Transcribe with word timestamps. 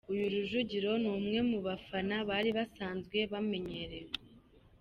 Uyu 0.11 0.25
Rujugiro 0.33 0.91
ni 1.01 1.09
umwe 1.15 1.39
mu 1.49 1.59
bafana 1.67 2.15
bari 2.29 2.49
basanzwe 2.57 3.17
bamenyerewe. 3.31 4.13